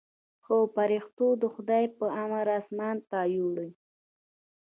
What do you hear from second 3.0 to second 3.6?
ته يووړ.